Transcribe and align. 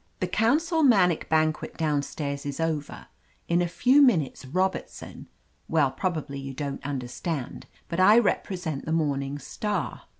The 0.19 0.25
council 0.25 0.81
manic 0.81 1.29
banquet 1.29 1.77
down 1.77 2.01
stairs 2.01 2.43
is 2.43 2.59
over; 2.59 3.05
in 3.47 3.61
a 3.61 3.67
few 3.67 4.01
minutes 4.01 4.47
Robertson— 4.47 5.27
^well, 5.71 5.95
probably 5.95 6.39
you 6.39 6.55
don't 6.55 6.83
understand, 6.83 7.67
but 7.87 7.99
I 7.99 8.17
represent 8.17 8.85
the 8.85 8.93
Morning 8.93 9.37
Star. 9.37 10.05